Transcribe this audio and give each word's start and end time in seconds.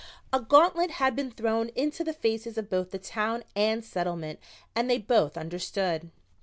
A 0.33 0.39
gauntlet 0.39 0.89
had 0.97 1.15
been 1.15 1.29
thrown 1.29 1.67
into 1.75 2.03
the 2.03 2.11
faces 2.11 2.57
of 2.57 2.71
both 2.71 2.89
the 2.89 2.97
Town 2.97 3.43
and 3.55 3.85
Settlement 3.85 4.39
and 4.75 4.89
they 4.89 4.97
both 4.97 5.37
understood. 5.37 6.09